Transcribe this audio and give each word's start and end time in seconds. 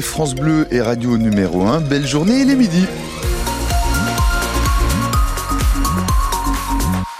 France 0.00 0.36
Bleu 0.36 0.68
et 0.70 0.80
Radio 0.80 1.18
numéro 1.18 1.62
1. 1.62 1.80
Belle 1.80 2.06
journée, 2.06 2.40
il 2.40 2.50
est 2.50 2.56
midi. 2.56 2.84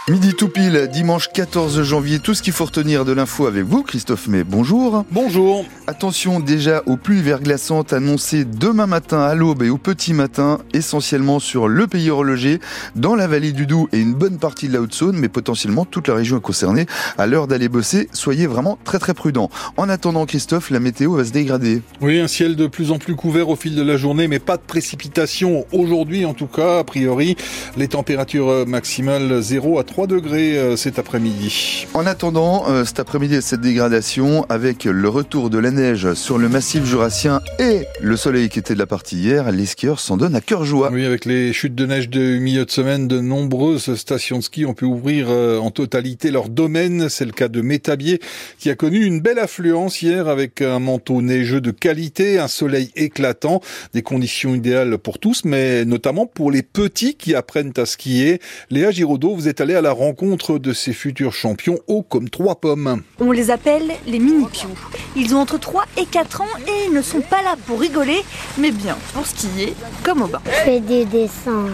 Midi 0.09 0.35
tout 0.35 0.49
pile, 0.49 0.89
dimanche 0.93 1.31
14 1.33 1.83
janvier, 1.83 2.21
tout 2.21 2.33
ce 2.33 2.41
qu'il 2.41 2.53
faut 2.53 2.67
retenir 2.67 3.05
de 3.05 3.11
l'info 3.11 3.49
avec 3.49 3.65
vous, 3.65 3.83
Christophe 3.83 4.29
May, 4.29 4.45
bonjour. 4.45 5.05
Bonjour. 5.11 5.65
Attention 5.89 6.39
déjà 6.39 6.85
aux 6.87 6.97
pluies 6.97 7.23
verglaçantes 7.23 7.93
annoncées 7.93 8.45
demain 8.45 8.87
matin 8.87 9.23
à 9.23 9.35
l'aube 9.35 9.65
et 9.65 9.69
au 9.69 9.79
petit 9.79 10.15
matin, 10.15 10.61
essentiellement 10.73 11.41
sur 11.41 11.67
le 11.67 11.89
pays 11.89 12.09
horloger, 12.09 12.61
dans 12.95 13.17
la 13.17 13.27
vallée 13.27 13.51
du 13.51 13.67
Doubs 13.67 13.89
et 13.93 13.99
une 13.99 14.15
bonne 14.15 14.39
partie 14.39 14.69
de 14.69 14.75
la 14.75 14.81
Haute-Saône, 14.81 15.17
mais 15.19 15.29
potentiellement 15.29 15.85
toute 15.85 16.07
la 16.07 16.15
région 16.15 16.37
est 16.37 16.41
concernée. 16.41 16.87
À 17.19 17.27
l'heure 17.27 17.49
d'aller 17.49 17.69
bosser, 17.69 18.09
soyez 18.13 18.47
vraiment 18.47 18.79
très 18.85 19.01
très 19.01 19.13
prudents. 19.13 19.51
En 19.77 19.89
attendant, 19.89 20.25
Christophe, 20.25 20.71
la 20.71 20.79
météo 20.79 21.15
va 21.17 21.25
se 21.25 21.33
dégrader. 21.33 21.83
Oui, 22.01 22.21
un 22.21 22.29
ciel 22.29 22.55
de 22.55 22.69
plus 22.69 22.93
en 22.93 22.99
plus 22.99 23.17
couvert 23.17 23.49
au 23.49 23.57
fil 23.57 23.75
de 23.75 23.83
la 23.83 23.97
journée, 23.97 24.29
mais 24.29 24.39
pas 24.39 24.57
de 24.57 24.63
précipitation 24.63 25.67
aujourd'hui 25.73 26.25
en 26.25 26.33
tout 26.33 26.47
cas, 26.47 26.79
a 26.79 26.85
priori. 26.85 27.37
Les 27.77 27.89
températures 27.89 28.69
maximales 28.69 29.43
0 29.43 29.81
à 29.81 29.83
3 29.83 29.96
3 29.97 30.07
degrés 30.09 30.59
euh, 30.59 30.77
cet 30.77 30.99
après-midi. 30.99 31.87
En 31.95 32.05
attendant, 32.05 32.69
euh, 32.69 32.85
cet 32.85 33.01
après-midi, 33.01 33.41
cette 33.41 33.63
dégradation, 33.63 34.45
avec 34.51 34.85
le 34.85 35.09
retour 35.09 35.49
de 35.49 35.57
la 35.57 35.71
neige 35.71 36.13
sur 36.13 36.37
le 36.37 36.51
massif 36.51 36.85
jurassien 36.85 37.41
et 37.59 37.87
le 38.03 38.17
soleil 38.19 38.51
qui 38.51 38.59
était 38.59 38.75
de 38.75 38.79
la 38.79 38.85
partie 38.85 39.17
hier, 39.17 39.51
les 39.51 39.65
skieurs 39.65 39.99
s'en 39.99 40.19
donnent 40.19 40.35
à 40.35 40.43
cœur 40.43 40.67
joie. 40.67 40.91
Oui, 40.93 41.07
avec 41.07 41.25
les 41.25 41.55
chutes 41.55 41.75
de 41.75 41.87
neige 41.87 42.11
de 42.11 42.37
milieu 42.37 42.67
de 42.67 42.71
semaine, 42.71 43.09
de 43.09 43.21
nombreuses 43.21 43.95
stations 43.95 44.37
de 44.37 44.43
ski 44.43 44.67
ont 44.67 44.75
pu 44.75 44.85
ouvrir 44.85 45.29
euh, 45.31 45.57
en 45.57 45.71
totalité 45.71 46.31
leur 46.31 46.51
domaine. 46.51 47.09
C'est 47.09 47.25
le 47.25 47.33
cas 47.33 47.49
de 47.49 47.63
Métabier, 47.63 48.21
qui 48.59 48.69
a 48.69 48.75
connu 48.75 49.03
une 49.03 49.23
belle 49.23 49.39
affluence 49.39 50.03
hier 50.03 50.29
avec 50.29 50.61
un 50.61 50.79
manteau 50.79 51.23
neigeux 51.23 51.63
de 51.63 51.71
qualité, 51.71 52.39
un 52.39 52.49
soleil 52.49 52.91
éclatant, 52.97 53.63
des 53.95 54.03
conditions 54.03 54.55
idéales 54.55 54.99
pour 54.99 55.19
tous, 55.19 55.47
mais 55.47 55.87
notamment 55.87 56.27
pour 56.27 56.51
les 56.51 56.63
petits 56.63 57.15
qui 57.15 57.35
apprennent 57.35 57.73
à 57.79 57.87
skier. 57.87 58.43
Léa 58.69 58.91
Giraudot, 58.91 59.35
vous 59.35 59.49
êtes 59.49 59.63
allée 59.63 59.73
à 59.73 59.81
la 59.81 59.86
rencontre 59.93 60.59
de 60.59 60.73
ces 60.73 60.93
futurs 60.93 61.33
champions 61.33 61.79
hauts 61.87 62.03
comme 62.03 62.29
trois 62.29 62.57
pommes. 62.57 63.03
On 63.21 63.33
les 63.33 63.51
appelle 63.51 63.91
les 64.07 64.19
mini-pious. 64.19 64.69
Ils 65.15 65.35
ont 65.35 65.39
entre 65.41 65.59
3 65.59 65.85
et 65.97 66.07
4 66.07 66.41
ans 66.43 66.59
et 66.67 66.87
ils 66.89 66.93
ne 66.93 67.03
sont 67.03 67.21
pas 67.21 67.43
là 67.43 67.55
pour 67.67 67.81
rigoler, 67.81 68.23
mais 68.59 68.71
bien 68.71 68.97
pour 69.13 69.27
skier 69.27 69.75
comme 70.03 70.23
au 70.23 70.27
bain. 70.27 70.41
Fais 70.45 70.81
des 70.81 71.05
dessins, 71.05 71.69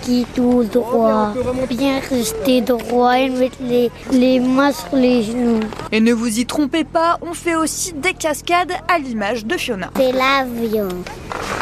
ski 0.00 0.26
tout 0.34 0.64
droit, 0.64 1.32
bien 1.68 2.00
rester 2.00 2.60
droit 2.60 3.18
et 3.18 3.28
mettre 3.28 3.58
les, 3.62 3.90
les 4.12 4.40
mains 4.40 4.72
sur 4.72 4.96
les 4.96 5.22
genoux. 5.22 5.60
Et 5.92 6.00
ne 6.00 6.12
vous 6.12 6.38
y 6.38 6.46
trompez 6.46 6.84
pas, 6.84 7.18
on 7.22 7.34
fait 7.34 7.56
aussi 7.56 7.92
des 7.92 8.14
cascades 8.14 8.72
à 8.88 8.98
l'image 8.98 9.46
de 9.46 9.56
Fiona. 9.56 9.90
C'est 9.96 10.12
l'avion. 10.12 10.88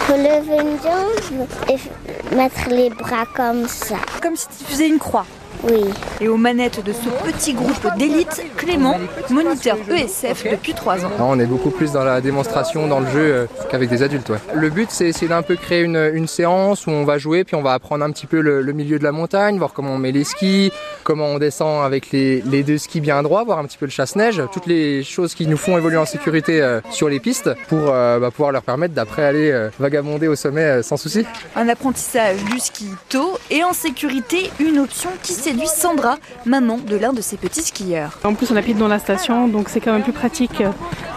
Faut 0.07 0.17
lever 0.17 0.63
une 0.63 0.79
jambe 0.83 1.47
et 1.69 2.35
mettre 2.35 2.71
les 2.71 2.89
bras 2.91 3.27
comme 3.35 3.69
ça. 3.69 3.97
Comme 4.23 4.37
si 4.37 4.47
tu 4.49 4.65
faisais 4.65 4.89
une 4.89 4.99
croix. 4.99 5.27
Oui. 5.65 5.85
Et 6.21 6.29
aux 6.29 6.37
manettes 6.37 6.85
de 6.85 6.93
ce 6.93 7.09
petit 7.31 7.53
groupe 7.53 7.87
d'élite, 7.97 8.45
Clément, 8.57 8.99
moniteur 9.31 9.77
ESF 9.91 10.45
depuis 10.51 10.75
3 10.75 11.05
ans. 11.05 11.11
on 11.19 11.39
est 11.39 11.47
beaucoup 11.47 11.71
plus 11.71 11.93
dans 11.93 12.05
la 12.05 12.21
démonstration, 12.21 12.87
dans 12.87 13.01
le 13.01 13.07
jeu, 13.07 13.21
euh, 13.21 13.47
qu'avec 13.71 13.89
des 13.89 14.03
adultes. 14.03 14.29
Ouais. 14.31 14.39
Le 14.55 14.71
but, 14.71 14.91
c'est 14.91 15.09
essayer 15.09 15.29
d'un 15.29 15.43
peu 15.43 15.57
créer 15.57 15.83
une, 15.83 16.11
une, 16.15 16.29
séance 16.29 16.87
où 16.87 16.91
on 16.91 17.05
va 17.05 17.19
jouer, 17.19 17.45
puis 17.45 17.57
on 17.57 17.63
va 17.63 17.73
apprendre 17.73 18.05
un 18.05 18.11
petit 18.11 18.27
peu 18.27 18.41
le, 18.41 18.63
le, 18.63 18.73
milieu 18.73 18.99
de 18.99 19.05
la 19.05 19.13
montagne, 19.13 19.59
voir 19.59 19.73
comment 19.73 19.93
on 19.93 19.99
met 19.99 20.13
les 20.13 20.25
skis, 20.25 20.73
comment 21.09 21.29
on 21.29 21.39
descend 21.39 21.87
avec 21.87 22.11
les, 22.11 22.43
les 22.43 22.63
deux 22.63 22.77
skis 22.77 23.01
bien 23.01 23.23
droits, 23.23 23.43
voir 23.43 23.59
un 23.59 23.65
petit 23.65 23.79
peu 23.79 23.87
le 23.87 23.91
chasse-neige, 23.91 24.43
toutes 24.53 24.67
les 24.67 25.03
choses 25.03 25.35
qui 25.35 25.47
nous 25.47 25.57
font 25.57 25.79
évoluer 25.79 25.97
en 25.97 26.05
sécurité 26.05 26.61
euh, 26.61 26.83
sur 26.91 27.09
les 27.09 27.19
pistes 27.19 27.49
pour 27.69 27.89
euh, 27.89 28.19
bah, 28.21 28.31
pouvoir 28.31 28.53
leur 28.53 28.61
permettre 28.61 28.93
d'après 28.93 29.25
aller 29.25 29.51
euh, 29.51 29.71
vagabonder 29.79 30.29
au 30.29 30.37
sommet 30.37 30.65
euh, 30.65 30.83
sans 30.83 30.99
souci. 30.99 31.25
Un 31.57 31.67
apprentissage 31.71 32.45
du 32.45 32.59
ski 32.59 32.91
tôt 33.09 33.39
et 33.51 33.65
en 33.65 33.73
sécurité, 33.73 34.51
une 34.61 34.79
option 34.81 35.09
qui 35.23 35.33
séduit 35.33 35.67
Sandra, 35.67 36.19
maman 36.45 36.77
de 36.77 36.97
l'un 36.97 37.15
de 37.15 37.23
ses 37.23 37.39
petits 37.39 37.63
skieurs. 37.63 38.19
En 38.23 38.35
plus, 38.35 38.51
on 38.51 38.57
habite 38.57 38.77
dans 38.77 38.89
la 38.89 38.99
station, 38.99 39.49
donc 39.49 39.71
c'est 39.71 39.81
quand 39.81 39.95
même 39.95 40.03
plus 40.03 40.13
pratique 40.13 40.63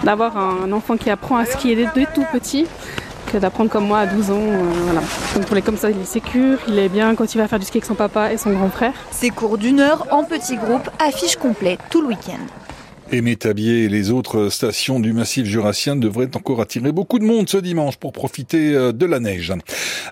d'avoir 0.05 0.37
un 0.37 0.71
enfant 0.71 0.95
qui 0.95 1.09
apprend 1.09 1.35
à 1.35 1.43
skier 1.43 1.75
dès, 1.75 1.87
dès 1.93 2.05
tout 2.05 2.25
petit 2.31 2.65
d'apprendre 3.39 3.69
comme 3.69 3.87
moi 3.87 3.99
à 3.99 4.05
12 4.05 4.31
ans. 4.31 4.39
Euh. 4.39 5.35
Donc 5.35 5.45
pour 5.45 5.55
les 5.55 5.61
comme 5.61 5.77
ça, 5.77 5.89
il 5.89 5.99
est 5.99 6.05
sécure, 6.05 6.57
il 6.67 6.77
est 6.79 6.89
bien 6.89 7.15
quand 7.15 7.33
il 7.33 7.37
va 7.37 7.47
faire 7.47 7.59
du 7.59 7.65
ski 7.65 7.77
avec 7.77 7.85
son 7.85 7.95
papa 7.95 8.31
et 8.33 8.37
son 8.37 8.51
grand 8.51 8.69
frère. 8.69 8.93
Ces 9.11 9.29
cours 9.29 9.57
d'une 9.57 9.79
heure 9.79 10.07
en 10.11 10.23
petit 10.23 10.57
groupe, 10.57 10.89
affiche 10.99 11.35
complète 11.35 11.79
tout 11.89 12.01
le 12.01 12.07
week-end. 12.07 12.60
Et 13.13 13.19
Métabier 13.19 13.83
et 13.83 13.89
les 13.89 14.09
autres 14.09 14.47
stations 14.47 15.01
du 15.01 15.11
massif 15.11 15.45
jurassien 15.45 15.97
devraient 15.97 16.33
encore 16.33 16.61
attirer 16.61 16.93
beaucoup 16.93 17.19
de 17.19 17.25
monde 17.25 17.49
ce 17.49 17.57
dimanche 17.57 17.97
pour 17.97 18.13
profiter 18.13 18.71
de 18.93 19.05
la 19.05 19.19
neige. 19.19 19.51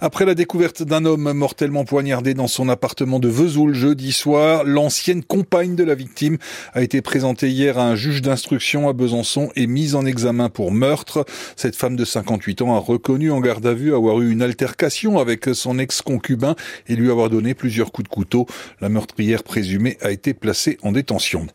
Après 0.02 0.26
la 0.26 0.36
découverte 0.36 0.84
d'un 0.84 1.06
homme 1.06 1.32
mortellement 1.32 1.86
poignardé 1.86 2.34
dans 2.34 2.48
son 2.48 2.68
appartement 2.68 3.20
de 3.20 3.30
Vesoul 3.30 3.74
jeudi 3.74 4.12
soir, 4.12 4.66
l'ancienne 4.66 5.24
compagne 5.24 5.76
de 5.76 5.86
la 5.86 5.96
victime 5.96 6.38
a 6.74 6.82
été 6.82 7.02
présentée 7.02 7.48
hier 7.48 7.78
à 7.78 7.84
un 7.84 7.96
juge 7.96 8.22
d'instruction 8.22 8.90
à 8.90 8.94
Besançon 8.94 9.50
et 9.56 9.66
mise 9.66 9.96
en 9.96 10.06
examen 10.06 10.50
pour 10.50 10.74
meurtre. 10.74 11.26
Cette 11.56 11.78
femme 11.78 11.96
de 11.96 12.04
58 12.04 12.62
ans 12.64 12.76
a 12.76 12.80
reconnu 12.80 13.32
en 13.32 13.40
garde 13.40 13.66
à 13.66 13.74
vue 13.74 13.96
avoir 13.96 14.20
eu 14.20 14.30
une 14.30 14.42
altercation 14.42 15.20
avec 15.20 15.46
son 15.54 15.80
ex-concubin 15.80 16.56
et 16.90 16.98
lui 16.98 17.10
avoir 17.10 17.30
donné 17.30 17.54
plusieurs 17.54 17.94
coups 17.94 18.10
de 18.10 18.14
couteau. 18.14 18.46
La 18.82 18.90
meurtrière 18.90 19.44
présumée 19.44 19.98
a 20.02 20.12
été 20.12 20.34
placée 20.34 20.78
en 20.84 20.92
détention. 20.92 21.48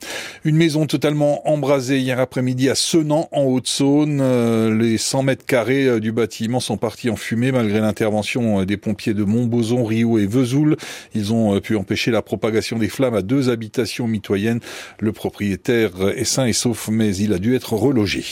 Une 0.45 0.57
maison 0.57 0.87
totalement 0.87 1.34
embrasé 1.45 1.99
hier 1.99 2.21
après-midi 2.21 2.69
à 2.69 2.75
Senan, 2.75 3.29
en 3.33 3.43
Haute-Saône. 3.43 4.21
Euh, 4.21 4.77
les 4.77 4.99
100 4.99 5.23
mètres 5.23 5.45
carrés 5.45 5.87
euh, 5.87 6.01
du 6.01 6.13
bâtiment 6.13 6.61
sont 6.61 6.77
partis 6.77 7.11
en 7.11 7.17
fumée 7.17 7.53
malgré 7.53 7.81
l'intervention 7.81 8.61
euh, 8.61 8.65
des 8.67 8.77
pompiers 8.77 9.15
de 9.15 9.25
Montbozon, 9.25 9.85
Rio 9.85 10.19
et 10.19 10.27
Vesoul. 10.27 10.77
Ils 11.15 11.33
ont 11.33 11.61
pu 11.61 11.77
empêcher 11.77 12.11
la 12.11 12.23
propagation 12.23 12.79
des 12.79 12.89
flammes 12.89 13.15
à 13.15 13.23
deux 13.23 13.51
habitations 13.51 14.07
mitoyennes. 14.07 14.61
Le 14.99 15.13
propriétaire 15.13 15.93
est 16.17 16.25
sain 16.25 16.47
et 16.47 16.53
sauf, 16.53 16.89
mais 16.89 17.17
il 17.17 17.33
a 17.33 17.39
dû 17.39 17.55
être 17.55 17.75
relogé. 17.75 18.25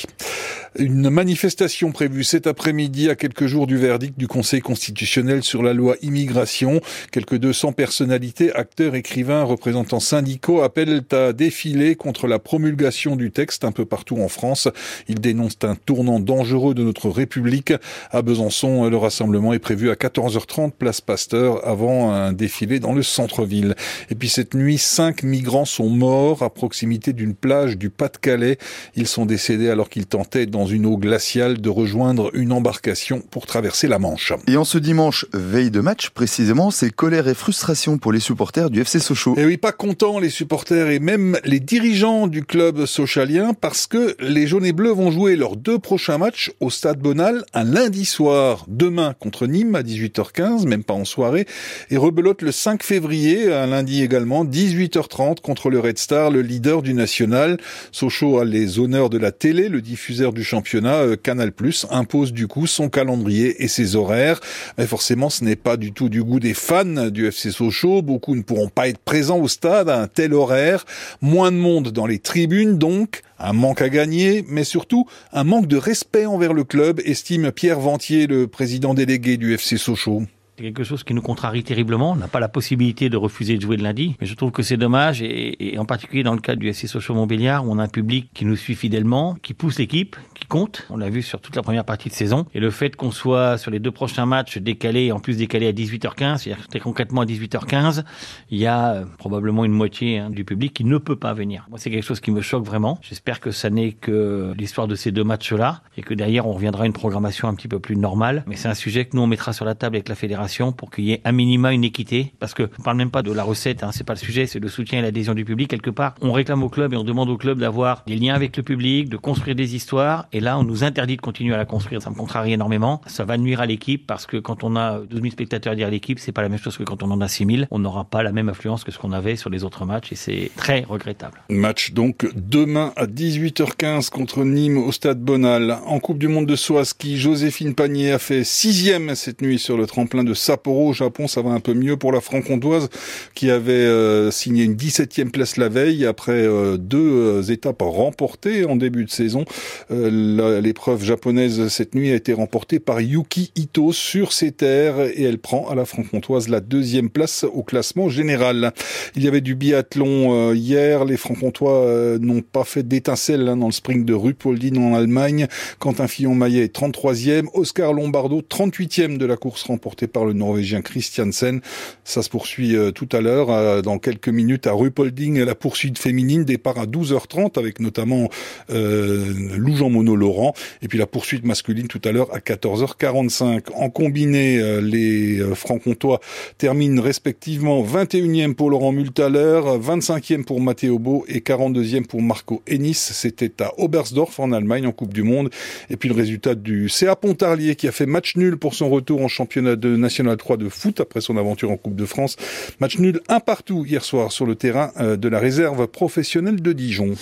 Une 0.79 1.11
manifestation 1.11 1.93
prévue 1.93 2.25
cet 2.25 2.47
après-midi 2.47 3.11
à 3.11 3.15
quelques 3.15 3.45
jours 3.45 3.67
du 3.67 3.77
verdict 3.77 4.19
du 4.19 4.27
Conseil 4.27 4.63
constitutionnel 4.63 5.43
sur 5.43 5.63
la 5.63 5.75
loi 5.75 5.97
immigration. 6.01 6.81
Quelques 7.11 7.37
200 7.37 7.73
personnalités, 7.73 8.55
acteurs, 8.55 8.95
écrivains, 8.95 9.43
représentants 9.43 10.01
syndicaux 10.01 10.63
appellent 10.63 11.03
à 11.13 11.35
défiler 11.35 11.95
contre 11.95 12.27
la 12.27 12.39
promulgation 12.39 13.17
du 13.17 13.31
texte 13.31 13.65
un 13.65 13.73
peu 13.73 13.85
partout 13.85 14.17
en 14.23 14.29
France. 14.29 14.67
Ils 15.09 15.21
dénoncent 15.21 15.59
un 15.63 15.75
tournant 15.75 16.21
dangereux 16.21 16.73
de 16.73 16.83
notre 16.83 17.11
République. 17.11 17.75
À 18.11 18.23
Besançon, 18.23 18.89
le 18.89 18.97
rassemblement 18.97 19.53
est 19.53 19.59
prévu 19.59 19.91
à 19.91 19.95
14h30 19.95 20.71
place 20.71 21.03
Pasteur 21.03 21.69
avant 21.69 22.13
un 22.13 22.33
défilé 22.33 22.81
dans 22.81 22.95
le 22.95 23.03
centre-ville. 23.03 23.75
Et 24.09 24.15
puis 24.15 24.31
cette 24.31 24.55
nuit, 24.55 24.79
cinq 24.79 25.23
migrants 25.23 25.67
sont 25.67 25.91
morts 25.91 26.43
à 26.43 26.49
proximité 26.49 27.13
d'une 27.13 27.35
plage 27.35 27.77
du 27.77 27.91
Pas-de-Calais. 27.91 28.57
Ils 28.97 29.07
sont 29.07 29.27
décédés 29.27 29.69
alors 29.69 29.91
qu'ils 29.91 30.07
tentaient 30.07 30.47
une 30.67 30.87
eau 30.87 30.97
glaciale 30.97 31.61
de 31.61 31.69
rejoindre 31.69 32.31
une 32.35 32.53
embarcation 32.53 33.23
pour 33.31 33.47
traverser 33.47 33.89
la 33.89 33.99
Manche. 33.99 34.33
Et 34.47 34.57
en 34.57 34.65
ce 34.65 34.79
dimanche, 34.79 35.27
veille 35.33 35.71
de 35.71 35.81
match, 35.81 36.11
précisément, 36.11 36.71
c'est 36.71 36.91
colère 36.91 37.29
et 37.29 37.35
frustration 37.35 37.99
pour 37.99 38.13
les 38.13 38.21
supporters 38.21 38.71
du 38.71 38.81
FC 38.81 38.99
Sochaux. 38.99 39.35
Et 39.37 39.45
oui, 39.45 39.57
pas 39.57 39.73
contents 39.73 40.19
les 40.19 40.31
supporters 40.31 40.91
et 40.91 40.99
même 40.99 41.39
les 41.45 41.61
dirigeants 41.61 42.27
du 42.27 42.45
club 42.45 42.87
socialien 42.87 43.55
parce 43.55 43.87
que 43.87 44.17
les 44.21 44.47
jaunes 44.47 44.65
et 44.65 44.73
bleus 44.73 44.93
vont 44.93 45.11
jouer 45.11 45.37
leurs 45.37 45.57
deux 45.57 45.79
prochains 45.79 46.19
matchs 46.19 46.53
au 46.61 46.71
stade 46.71 46.99
Bonal 46.99 47.45
un 47.55 47.65
lundi 47.65 48.05
soir. 48.05 48.65
Demain 48.69 49.15
contre 49.19 49.47
Nîmes 49.47 49.75
à 49.75 49.83
18h15, 49.83 50.67
même 50.67 50.85
pas 50.85 50.95
en 50.95 51.05
soirée, 51.05 51.47
et 51.91 51.97
rebelote 51.97 52.43
le 52.43 52.53
5 52.53 52.83
février, 52.83 53.53
un 53.53 53.67
lundi 53.67 54.03
également, 54.03 54.45
18h30 54.45 55.41
contre 55.41 55.71
le 55.71 55.81
Red 55.81 55.99
Star, 55.99 56.31
le 56.31 56.43
leader 56.43 56.83
du 56.83 56.95
national. 56.95 57.59
Sochaux 57.91 58.39
a 58.39 58.45
les 58.45 58.79
honneurs 58.79 59.11
de 59.11 59.19
la 59.19 59.33
télé, 59.33 59.69
le 59.69 59.81
diffuseur 59.81 60.33
du 60.33 60.43
championnat, 60.53 60.97
euh, 60.97 61.17
Canal+, 61.17 61.51
impose 61.91 62.33
du 62.35 62.47
coup 62.47 62.67
son 62.67 62.91
calendrier 62.91 63.65
et 63.65 63.69
ses 63.69 63.97
horaires. 63.97 64.39
Mais 64.77 64.87
forcément, 64.87 65.31
ce 65.31 65.45
n'est 65.45 65.57
pas 65.57 65.79
du 65.79 65.93
tout 65.93 66.11
du 66.11 66.23
goût 66.23 66.41
des 66.41 66.53
fans 66.53 67.09
du 67.09 67.27
FC 67.27 67.51
Sochaux. 67.51 68.03
Beaucoup 68.03 68.37
ne 68.37 68.43
pourront 68.43 68.69
pas 68.69 68.89
être 68.89 68.99
présents 68.99 69.39
au 69.39 69.49
stade 69.49 69.89
à 69.89 69.99
un 69.99 70.09
tel 70.09 70.35
horaire. 70.35 70.85
Moins 71.23 71.51
de 71.51 71.57
monde 71.57 71.89
dans 71.89 72.07
les 72.07 72.19
tribunes, 72.19 72.77
donc 72.77 73.23
un 73.39 73.55
manque 73.55 73.81
à 73.81 73.89
gagner, 73.89 74.45
mais 74.47 74.65
surtout 74.65 75.07
un 75.33 75.45
manque 75.45 75.69
de 75.69 75.79
respect 75.79 76.27
envers 76.27 76.53
le 76.53 76.65
club, 76.65 77.01
estime 77.05 77.51
Pierre 77.51 77.81
Ventier, 77.81 78.27
le 78.27 78.47
président 78.47 78.93
délégué 78.93 79.39
du 79.39 79.55
FC 79.55 79.79
Sochaux. 79.79 80.23
C'est 80.59 80.65
quelque 80.65 80.85
chose 80.85 81.03
qui 81.03 81.15
nous 81.15 81.23
contrarie 81.23 81.65
terriblement. 81.65 82.13
On 82.13 82.17
n'a 82.17 82.29
pas 82.29 82.39
la 82.39 82.49
possibilité 82.49 83.09
de 83.09 83.17
refuser 83.17 83.57
de 83.57 83.63
jouer 83.63 83.79
le 83.79 83.85
lundi. 83.85 84.17
Mais 84.21 84.27
je 84.27 84.35
trouve 84.35 84.51
que 84.51 84.63
c'est 84.63 84.77
dommage, 84.77 85.23
et, 85.23 85.79
en 85.79 85.87
particulier 85.87 86.23
dans 86.23 86.35
le 86.35 86.41
cas 86.41 86.57
du 86.57 86.71
SC 86.71 86.89
Sochaux-Montbéliard, 86.89 87.67
où 87.67 87.73
on 87.73 87.79
a 87.79 87.85
un 87.85 87.89
public 87.89 88.29
qui 88.35 88.45
nous 88.45 88.57
suit 88.57 88.75
fidèlement, 88.75 89.35
qui 89.43 89.55
pousse 89.55 89.79
l'équipe, 89.79 90.15
qui 90.35 90.45
compte. 90.45 90.87
On 90.91 90.99
l'a 90.99 91.09
vu 91.09 91.23
sur 91.23 91.41
toute 91.41 91.57
la 91.57 91.63
première 91.63 91.87
partie 91.87 92.11
de 92.11 92.15
saison. 92.15 92.45
Et 92.53 92.61
le 92.61 92.71
fait 92.71 92.97
qu'on 92.97 93.11
soit 93.11 93.57
sur 93.57 93.71
les 93.71 93.79
deux 93.79 93.91
prochains 93.91 94.27
matchs 94.27 94.59
décalés, 94.59 95.11
en 95.11 95.21
plus 95.21 95.39
décalés 95.39 95.69
à 95.69 95.73
18h15, 95.73 96.37
c'est-à-dire 96.37 96.69
très 96.69 96.81
concrètement 96.81 97.23
à 97.23 97.25
18h15, 97.25 98.05
il 98.51 98.59
y 98.59 98.67
a 98.67 98.93
euh, 98.93 99.05
probablement 99.17 99.65
une 99.65 99.73
moitié 99.73 100.19
hein, 100.19 100.29
du 100.29 100.45
public 100.45 100.75
qui 100.75 100.85
ne 100.85 100.99
peut 100.99 101.17
pas 101.17 101.33
venir. 101.33 101.67
Moi, 101.71 101.79
c'est 101.79 101.91
quelque 101.91 102.05
chose 102.05 102.21
qui 102.21 102.31
me 102.31 102.43
choque 102.43 102.67
vraiment. 102.67 102.99
J'espère 103.01 103.41
que 103.41 103.53
ça 103.53 103.71
n'est 103.71 103.93
que 103.93 104.53
l'histoire 104.59 104.87
de 104.87 104.97
ces 104.97 105.13
deux 105.13 105.25
matchs-là, 105.25 105.81
et 105.97 106.03
que 106.03 106.13
derrière, 106.13 106.47
on 106.47 106.53
reviendra 106.53 106.85
à 106.85 106.87
une 106.87 106.93
programmation 106.93 107.49
un 107.49 107.55
petit 107.55 107.69
peu 107.69 107.79
plus 107.79 107.97
normale. 107.97 108.45
Mais 108.47 108.57
c'est 108.57 108.69
un 108.69 108.75
sujet 108.75 109.07
que 109.07 109.17
nous, 109.17 109.23
on 109.23 109.27
mettra 109.27 109.55
sur 109.55 109.65
la 109.65 109.75
table 109.75 109.97
avec 109.97 110.11
la 110.11 110.15
fédération 110.15 110.43
pour 110.77 110.91
qu'il 110.91 111.05
y 111.05 111.13
ait 111.13 111.21
un 111.25 111.33
minima 111.33 111.73
une 111.73 111.85
équité. 111.85 112.33
Parce 112.39 112.55
que 112.55 112.69
on 112.79 112.83
parle 112.83 112.97
même 112.97 113.11
pas 113.11 113.23
de 113.23 113.33
la 113.33 113.43
recette, 113.43 113.83
hein, 113.83 113.91
c'est 113.93 114.05
pas 114.05 114.15
le 114.15 114.19
sujet, 114.19 114.47
c'est 114.47 114.61
le 114.61 114.69
soutien 114.69 114.99
et 114.99 115.03
l'adhésion 115.03 115.35
du 115.35 115.45
public. 115.45 115.69
Quelque 115.69 115.91
part, 115.91 116.15
on 116.21 116.33
réclame 116.33 116.63
au 116.63 116.69
club 116.69 116.93
et 116.93 116.97
on 116.97 117.05
demande 117.05 117.31
au 117.31 117.37
club 117.37 117.59
d'avoir 117.59 118.03
des 118.07 118.17
liens 118.17 118.35
avec 118.35 118.57
le 118.57 118.63
public, 118.63 119.09
de 119.09 119.17
construire 119.17 119.57
des 119.57 119.75
histoires. 119.75 120.27
Et 120.33 120.41
là, 120.41 120.59
on 120.59 120.65
nous 120.65 120.85
interdit 120.85 121.17
de 121.17 121.23
continuer 121.23 121.55
à 121.55 121.57
la 121.57 121.65
construire. 121.65 122.03
Ça 122.03 122.11
me 122.11 122.15
contrarie 122.15 122.53
énormément. 122.53 123.01
Ça 123.07 123.25
va 123.25 123.39
nuire 123.39 123.61
à 123.61 123.67
l'équipe 123.67 124.07
parce 124.07 124.27
que 124.27 124.37
quand 124.37 124.65
on 124.65 124.77
a 124.77 125.01
12 125.01 125.21
000 125.21 125.33
spectateurs 125.33 125.73
à 125.73 125.91
l'équipe, 125.91 126.19
c'est 126.19 126.33
pas 126.33 126.43
la 126.43 126.49
même 126.49 126.59
chose 126.59 126.77
que 126.77 126.85
quand 126.85 127.03
on 127.03 127.11
en 127.11 127.21
a 127.21 127.29
6 127.29 127.47
000. 127.47 127.59
On 127.71 127.79
n'aura 127.79 128.05
pas 128.05 128.23
la 128.23 128.33
même 128.33 128.49
influence 128.49 128.85
que 128.85 128.91
ce 128.91 128.99
qu'on 128.99 129.13
avait 129.13 129.37
sur 129.37 129.51
les 129.51 129.65
autres 129.65 129.85
matchs 129.87 130.13
et 130.13 130.17
c'est 130.17 130.51
très 130.57 130.83
regrettable. 130.83 131.43
Match 131.49 131.93
donc 131.93 132.27
demain 132.35 132.93
à 132.97 133.07
18h15 133.07 134.11
contre 134.11 134.45
Nîmes 134.45 134.79
au 134.79 134.93
stade 134.93 135.21
Bonal. 135.21 135.79
En 135.87 136.01
Coupe 136.01 136.19
du 136.19 136.29
Monde 136.29 136.47
de 136.47 136.57
saut 136.57 136.79
Joséphine 137.03 137.75
Panier 137.75 138.13
a 138.13 138.19
fait 138.19 138.45
sixième 138.45 139.15
cette 139.15 139.43
nuit 139.43 139.59
sur 139.59 139.77
le 139.77 139.87
tremplin 139.87 140.25
de 140.25 140.32
Sapporo 140.35 140.89
au 140.89 140.93
Japon. 140.93 141.29
Ça 141.29 141.43
va 141.43 141.51
un 141.51 141.61
peu 141.61 141.75
mieux 141.75 141.97
pour 141.97 142.13
la 142.13 142.21
franc-comtoise 142.21 142.89
qui 143.35 143.51
avait 143.51 143.73
euh, 143.73 144.31
signé 144.31 144.65
une 144.65 144.75
17e 144.75 145.31
place 145.31 145.57
la 145.57 145.69
veille 145.69 146.07
après 146.07 146.33
euh, 146.33 146.77
deux 146.77 146.99
euh, 146.99 147.43
étapes 147.43 147.83
remportées 147.83 148.65
en 148.65 148.77
début 148.77 149.05
de 149.05 149.11
saison. 149.11 149.45
L'épreuve 149.91 151.05
japonaise 151.05 151.69
cette 151.69 151.95
nuit 151.95 152.11
a 152.11 152.15
été 152.15 152.33
remportée 152.33 152.79
par 152.79 153.01
Yuki 153.01 153.53
Ito 153.57 153.93
sur 153.93 154.33
ses 154.33 154.53
terres 154.53 155.01
et 155.01 155.23
elle 155.23 155.39
prend 155.39 155.69
à 155.69 155.75
la 155.75 155.85
franc-comtoise 155.85 156.49
la 156.49 156.61
deuxième 156.61 157.11
place 157.11 157.45
au 157.45 157.63
classement 157.63 158.09
général. 158.09 158.73
Il 159.17 159.25
y 159.25 159.29
avait 159.29 159.41
du 159.41 159.55
biathlon 159.55 160.53
hier. 160.53 161.05
Les 161.05 161.17
franc-comtois 161.17 162.19
n'ont 162.21 162.43
pas 162.43 162.65
fait 162.65 162.87
d'étincelle 162.87 163.49
hein, 163.49 163.57
dans 163.57 163.67
le 163.67 163.73
sprint 163.73 164.05
de 164.05 164.15
Ruhpolding 164.15 164.79
en 164.79 164.95
Allemagne. 164.95 165.47
Quentin 165.79 166.07
Fillon-Maillet 166.07 166.65
est 166.65 166.77
33e. 166.77 167.47
Oscar 167.55 167.93
Lombardo 167.93 168.41
38e 168.41 169.19
de 169.19 169.27
la 169.27 169.37
course 169.37 169.65
remportée 169.65 170.07
par 170.07 170.22
le 170.25 170.33
Norvégien 170.33 170.83
Christiansen. 170.83 171.61
Ça 172.05 172.23
se 172.23 172.29
poursuit 172.29 172.77
euh, 172.77 172.91
tout 172.91 173.09
à 173.13 173.21
l'heure, 173.21 173.51
euh, 173.51 173.83
dans 173.83 173.99
quelques 173.99 174.29
minutes, 174.29 174.67
à 174.67 174.73
Rupolding, 174.73 175.43
la 175.43 175.55
poursuite 175.55 175.99
féminine, 175.99 176.45
départ 176.45 176.79
à 176.79 176.87
12h30, 176.87 177.59
avec 177.59 177.81
notamment 177.81 178.29
euh, 178.71 179.33
Lou 179.57 179.77
Jean-Monod 179.77 180.19
Laurent, 180.19 180.55
et 180.83 180.89
puis 180.89 180.99
la 180.99 181.07
poursuite 181.07 181.45
masculine 181.45 181.89
tout 181.89 182.01
à 182.05 182.13
l'heure 182.13 182.35
à 182.35 182.39
14h45. 182.39 183.73
En 183.75 183.91
combiné, 183.91 184.59
euh, 184.59 184.81
les 184.81 185.41
francs-comtois 185.55 186.21
terminent 186.59 187.03
respectivement 187.03 187.83
21e 187.83 188.55
pour 188.55 188.71
Laurent 188.71 188.93
Multaler, 188.93 189.61
25e 189.81 190.45
pour 190.45 190.61
Matteo 190.61 190.99
Beau 190.99 191.25
et 191.29 191.41
42e 191.41 192.07
pour 192.07 192.23
Marco 192.23 192.63
Ennis. 192.67 192.95
C'était 192.95 193.63
à 193.63 193.73
Oberstdorf 193.79 194.39
en 194.41 194.53
Allemagne 194.53 194.87
en 194.87 194.93
Coupe 194.93 195.13
du 195.13 195.23
Monde. 195.23 195.51
Et 195.91 195.97
puis 195.97 196.09
le 196.09 196.15
résultat 196.15 196.55
du 196.55 196.89
CA 196.89 197.17
Pontarlier 197.17 197.77
qui 197.77 197.89
a 197.89 197.93
fait 197.93 198.07
match 198.07 198.37
nul 198.37 198.57
pour 198.57 198.75
son 198.75 198.89
retour 198.91 199.23
en 199.23 199.29
championnat 199.29 199.77
de 199.77 199.97
National 199.97 200.12
3 200.37 200.57
de 200.57 200.69
foot 200.69 201.01
après 201.01 201.21
son 201.21 201.37
aventure 201.37 201.71
en 201.71 201.77
Coupe 201.77 201.97
de 201.97 202.05
France. 202.05 202.37
Match 202.81 202.99
nul 202.99 203.21
un 203.29 203.41
partout 203.41 203.85
hier 203.87 204.05
soir 204.05 204.33
sur 204.33 204.47
le 204.47 204.55
terrain 204.55 204.93
euh, 204.99 205.17
de 205.17 205.29
la 205.29 205.39
réserve 205.39 205.87
professionnelle 205.87 206.61
de 206.61 206.73
Dijon. 206.73 207.15